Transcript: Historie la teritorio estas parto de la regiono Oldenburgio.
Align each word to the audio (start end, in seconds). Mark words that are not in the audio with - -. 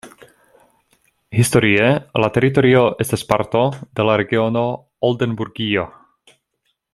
Historie 1.39 1.89
la 2.23 2.29
teritorio 2.37 2.81
estas 3.05 3.25
parto 3.33 3.61
de 4.01 4.07
la 4.11 4.17
regiono 4.23 4.65
Oldenburgio. 5.11 5.89